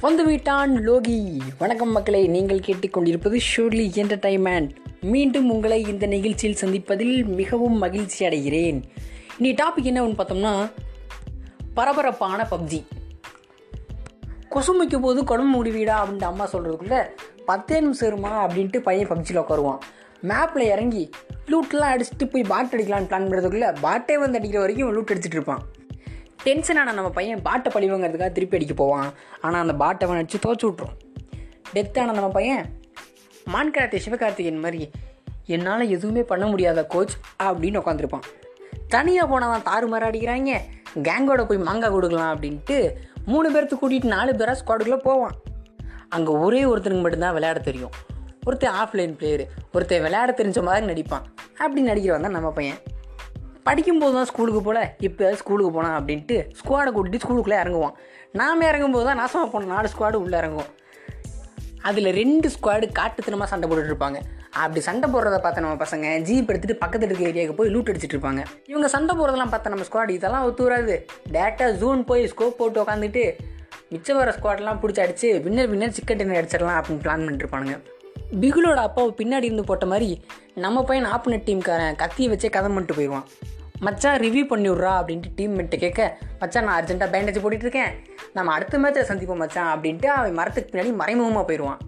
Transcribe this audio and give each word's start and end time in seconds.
வந்து 0.00 0.24
வீட்டான் 0.24 0.72
லோகி. 0.88 1.40
வணக்கம் 1.58 1.92
மக்களை 1.92 2.26
நீங்கள் 2.26 2.60
கேட்டுக்கொண்டிருப்பது 2.66 3.38
ஷூர்லி 3.48 3.86
என்டர்டைன்மெண்ட் 4.00 4.70
மீண்டும் 5.00 5.50
உங்களை 5.50 5.82
இந்த 5.82 6.06
நிகழ்ச்சியில் 6.06 6.60
சந்திப்பதில் 6.60 7.24
மிகவும் 7.24 7.78
மகிழ்ச்சி 7.78 8.26
அடைகிறேன். 8.26 8.82
இனி 9.38 9.54
டாபிக் 9.54 9.88
என்ன 9.90 10.02
ஒன்று 10.02 10.24
பார்த்தோம்னா 10.24 10.70
பரபரப்பான 11.74 12.46
பப்ஜி. 12.50 12.80
கொசுமைக்கு 14.50 15.00
போது 15.00 15.24
குடம்பு 15.24 15.64
முடிவீடா 15.64 15.96
அப்படின்ட்டு 16.02 16.30
அம்மா 16.32 16.48
சொல்கிறதுக்குள்ள 16.52 17.08
பத்தே 17.44 17.80
நிமிஷம் 17.80 18.10
இருமா 18.10 18.32
அப்படின்ட்டு 18.44 18.78
பையன் 18.78 19.08
பப்ஜியில் 19.08 19.42
உட்காருவான். 19.42 19.78
மேப்பில் 20.20 20.66
இறங்கி 20.74 21.10
லூட்லாம் 21.46 21.92
அடிச்சுட்டு 21.94 22.30
போய் 22.30 22.42
பாட் 22.42 22.74
அடிக்கலான்னு 22.76 23.10
பிளான் 23.10 23.28
பண்ணுறதுக்குள்ளே 23.28 23.74
பாட்டே 23.80 24.18
வந்து 24.18 24.38
அடிக்கிற 24.38 24.62
வரைக்கும் 24.64 24.94
லூட் 24.96 25.12
அடிச்சிட்டு 25.14 25.38
இருப்பான். 25.40 25.64
டென்ஷனான 26.44 26.92
நம்ம 26.98 27.10
பையன் 27.18 27.42
பாட்டை 27.46 27.68
பழிவங்கிறதுக்காக 27.74 28.32
திருப்பி 28.36 28.56
அடிக்க 28.58 28.74
போவான். 28.74 29.08
ஆனால் 29.44 29.62
அந்த 29.64 29.74
பாட்டை 29.82 30.02
அவன் 30.06 30.20
அடித்து 30.20 30.38
தோச்சு 30.46 30.66
விட்ரும் 30.68 30.96
டெத்தான 31.74 32.14
நம்ம 32.18 32.28
பையன் 32.38 32.64
மான்கராத்தே 33.54 33.98
சிவகார்த்திகேயன் 34.04 34.64
மாதிரி 34.64 34.82
என்னால் 35.54 35.92
எதுவுமே 35.96 36.22
பண்ண 36.30 36.44
முடியாத 36.52 36.80
கோச் 36.94 37.14
அப்படின்னு 37.46 37.80
உட்காந்துருப்பான் 37.82 38.26
தனியாக 38.94 39.26
போனவன் 39.30 39.66
தாறுமாற 39.68 40.04
அடிக்கிறாங்க. 40.08 40.52
கேங்கோட 41.06 41.42
போய் 41.48 41.66
மாங்காய் 41.68 41.94
கொடுக்கலாம் 41.94 42.32
அப்படின்ட்டு 42.34 42.76
மூணு 43.30 43.48
பேர்த்து 43.54 43.76
கூட்டிகிட்டு 43.80 44.14
நாலு 44.16 44.32
பேராக 44.40 44.56
ஸ்குவாடுக்குள்ளே 44.60 45.00
போவான். 45.08 45.34
அங்கே 46.16 46.32
ஒரே 46.44 46.60
ஒருத்தனுக்கு 46.70 47.04
மட்டும்தான் 47.04 47.34
விளையாட 47.36 47.58
தெரியும். 47.68 47.94
ஒருத்தன் 48.46 48.76
ஆஃப்லைன் 48.82 49.14
பிளேயரு 49.18 49.44
ஒருத்தன் 49.72 50.04
விளையாட 50.04 50.30
தெரிஞ்ச 50.38 50.62
மாதிரி 50.68 50.86
நடிப்பான். 50.92 51.26
அப்படி 51.62 51.82
நடிக்கிறவன் 51.88 52.26
தான் 52.26 52.38
நம்ம 52.38 52.50
பையன். 52.58 52.80
படிக்கும்போது 53.66 54.14
தான் 54.16 54.28
ஸ்கூலுக்கு 54.30 54.60
போல 54.66 54.78
இப்போ 55.08 55.30
ஸ்கூலுக்கு 55.40 55.70
போனான் 55.76 55.96
அப்படின்ட்டு 55.98 56.36
ஸ்குவாடை 56.60 56.90
கூட்டிட்டு 56.96 57.22
ஸ்கூலுக்குள்ளே 57.24 57.58
இறங்குவான். 57.64 57.94
நாம் 58.40 58.66
இறங்கும்போது 58.70 59.06
தான் 59.08 59.20
நாசமாக 59.22 59.48
போன 59.52 59.68
நாலு 59.74 59.90
ஸ்குவாடு 59.94 60.22
உள்ளே 60.24 60.36
இறங்குவோம் 60.42 60.72
அதில் 61.88 62.10
ரெண்டு 62.20 62.46
ஸ்குவாடு 62.54 62.86
காட்டுத்தனமாக 62.98 63.48
சண்டை 63.50 63.66
போட்டுட்டு 63.68 63.92
இருப்பாங்க. 63.92 64.18
அப்படி 64.62 64.80
சண்டை 64.86 65.06
போடுறத 65.12 65.36
பார்த்த 65.44 65.62
நம்ம 65.64 65.78
பசங்க 65.82 66.06
ஜீப் 66.28 66.50
எடுத்துகிட்டு 66.52 66.82
பக்கத்து 66.82 67.06
இருக்க 67.08 67.30
ஏரியாவுக்கு 67.30 67.58
போய் 67.58 67.72
லூட் 67.74 67.90
அடிச்சிட்டு 67.90 68.16
இருப்பாங்க. 68.16 68.42
இவங்க 68.72 68.88
சண்டை 68.94 69.12
போடுறதெல்லாம் 69.18 69.52
பார்த்த 69.52 69.72
நம்ம 69.74 69.86
ஸ்குவாட் 69.88 70.16
இதெல்லாம் 70.16 70.46
ஒத்து 70.48 70.66
வராது. 70.66 70.96
டேரெக்டாக 71.34 71.70
ஜூன் 71.82 72.02
போய் 72.10 72.24
ஸ்கோப் 72.32 72.58
போட்டு 72.60 72.82
உட்காந்துட்டு 72.84 73.24
மிச்சம் 73.92 74.18
வர 74.20 74.32
ஸ்குவாட்லாம் 74.38 74.80
பிடிச்சி 74.82 75.02
அடிச்சு 75.04 75.28
வின்னர் 75.44 75.70
வின்னர் 75.72 75.96
சிக்கன் 75.98 76.20
டின்னர் 76.22 76.40
அடிச்சிடலாம் 76.40 76.80
அப்படின்னு 76.80 77.04
பிளான் 77.04 77.24
பண்ணிட்டு 77.24 77.44
இருப்பானுங்க. 77.44 77.76
பிகுலோட 78.42 78.78
அப்பாவை 78.88 79.10
பின்னாடி 79.20 79.46
இருந்து 79.48 79.64
போட்ட 79.64 79.86
மாதிரி 79.86 80.10
நம்ம 80.64 80.82
பையன் 80.88 81.06
ஆப்பனட் 81.14 81.46
டீம்காரன் 81.48 81.96
கத்தியை 82.02 82.28
வச்சே 82.32 82.48
கதை 82.56 82.68
பண்ணிட்டு 82.72 82.96
போயிடுவான். 82.98 83.26
மச்சான் 83.86 84.18
ரிவ்யூ 84.24 84.44
பண்ணி 84.46 84.68
விட்றா 84.70 84.92
அப்படின்ட்டு 85.00 85.30
டீம் 85.38 85.54
மெட்டு 85.58 85.76
கேட்க 85.78 86.18
மச்சான் 86.40 86.64
நான் 86.64 86.78
அர்ஜென்ட்டாக 86.80 87.10
பேண்டேஜ் 87.14 87.40
போட்டுட்டு 87.42 87.66
இருக்கேன் 87.66 87.92
நம்ம 88.32 88.52
அடுத்த 88.52 88.78
மேட்சை 88.78 89.04
சந்திப்போம் 89.10 89.40
மச்சான் 89.42 89.70
அப்படின்ட்டு 89.74 90.08
அவன் 90.16 90.36
மரத்துக்கு 90.40 90.72
பின்னாடி 90.72 90.92
மறைமுகமாக 90.94 91.44
போயிடுவான். 91.50 91.80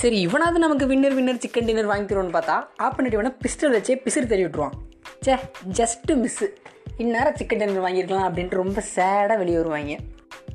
சரி 0.00 0.26
இவனாவது 0.26 0.58
நமக்கு 0.58 0.86
வின்னர் 0.86 1.16
வின்னர் 1.18 1.42
சிக்கன் 1.44 1.68
டின்னர் 1.68 1.90
வாங்கி 1.92 2.14
தருவோன்னு 2.14 2.36
பார்த்தா 2.38 2.56
ஆப்பனேட் 2.86 3.16
இவனை 3.18 3.32
பிஸ்டல் 3.44 3.74
வச்சே 3.76 3.96
பிசிறு 4.04 4.26
தெரிய 4.26 4.46
விட்டுருவான். 4.46 4.76
சே 5.20 5.34
ஜஸ்ட்டு 5.78 6.18
மிஸ்ஸு 6.22 6.48
இந்நேரம் 6.96 7.36
சிக்கன் 7.40 7.60
டின்னர் 7.62 7.86
வாங்கியிருக்கலாம் 7.86 8.28
அப்படின்ட்டு 8.28 8.62
ரொம்ப 8.62 8.82
சேடாக 8.94 9.36
வெளியே 9.38 9.56
வருவாங்க. 9.56 9.96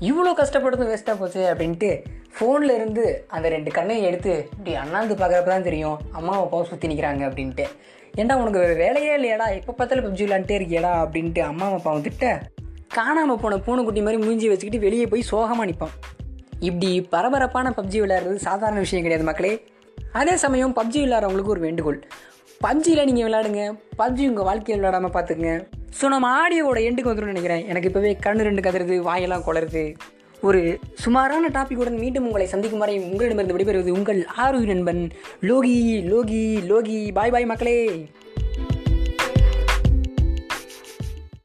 இவ்வளோ 0.00 0.32
கஷ்டப்படுறதும் 0.40 0.90
வேஸ்ட்டாக 0.92 1.16
போச்சு 1.18 1.40
அப்படின்ட்டு 1.52 1.90
ஃபோனில் 2.38 2.74
இருந்து 2.74 3.04
அந்த 3.36 3.46
ரெண்டு 3.54 3.70
கண்ணையும் 3.76 4.08
எடுத்து 4.08 4.32
இப்படி 4.56 4.74
அண்ணாந்து 4.82 5.14
பார்க்குறப்ப 5.20 5.50
தான் 5.52 5.66
தெரியும். 5.68 5.96
அம்மா 6.18 6.34
அப்பாவும் 6.42 6.68
சுற்றி 6.70 6.90
நிற்கிறாங்க 6.90 7.22
அப்படின்ட்டு. 7.28 7.64
ஏன்டா 8.20 8.34
உனக்கு 8.42 8.60
வேலையே 8.82 9.12
இல்லையாடா? 9.18 9.46
எப்போ 9.58 9.72
பார்த்தாலும் 9.72 10.06
பப்ஜி 10.06 10.22
விளாண்டே 10.26 10.54
இருக்கியடா? 10.58 10.92
அப்படின்ட்டு 11.04 11.42
அம்மா 11.50 11.66
அப்பாவும் 11.78 12.04
திட்ட 12.06 12.26
காணாமல் 12.98 13.40
போன 13.42 13.58
பூனைக்குட்டி 13.66 14.02
மாதிரி 14.04 14.20
மூஞ்சி 14.24 14.46
வச்சுக்கிட்டு 14.50 14.84
வெளியே 14.84 15.06
போய் 15.12 15.28
சோகமாக 15.30 15.66
நிற்பான் 15.70 15.96
இப்படி 16.68 16.90
பரபரப்பான 17.14 17.72
பப்ஜி 17.78 17.98
விளையாடுறது 18.04 18.38
சாதாரண 18.46 18.78
விஷயம் 18.84 19.04
கிடையாது 19.06 19.26
மக்களே. 19.30 19.52
அதே 20.20 20.34
சமயம் 20.44 20.76
பப்ஜி 20.78 21.00
விளையாடுறவங்களுக்கு 21.04 21.54
ஒரு 21.56 21.64
வேண்டுகோள். 21.66 21.98
பப்ஜியில் 22.66 23.06
நீங்கள் 23.08 23.26
விளையாடுங்க. 23.26 23.64
பப்ஜி 24.00 24.24
உங்கள் 24.30 24.48
வாழ்க்கையில் 24.48 24.80
விளையாடாமல் 24.80 25.14
பார்த்துக்குங்க. 25.16 25.52
ஸோ 25.98 26.06
நம்ம 26.14 26.30
ஆடியோவோட 26.40 26.78
எண்டுக்கு 26.88 27.10
வந்துடும் 27.10 27.32
நினைக்கிறேன். 27.34 27.64
எனக்கு 27.72 27.90
இப்போவே 27.90 28.12
கண்ணு 28.26 28.46
ரெண்டு 28.48 28.64
கதறுது 28.66 28.96
வாயெல்லாம் 29.08 29.44
குளருது 29.48 29.84
ஒரு 30.42 30.78
சுமாரான 30.94 31.48
டாப்பிக்குடன் 31.48 31.98
மீண்டும் 31.98 32.26
உங்களை 32.26 32.46
சந்திக்கும் 32.46 32.78
வரை 32.78 32.98
உங்களிடமிருந்து 32.98 33.72
விடைபெறுவது 33.72 33.96
உங்கள் 33.96 34.26
ஆறு 34.26 34.60
நண்பன் 34.60 35.10
லோகி 35.42 35.78
லோகி 36.12 36.42
லோகி. 36.70 37.12
பாய் 37.12 37.30
பாய் 37.30 37.44
மக்களே. 37.44 38.06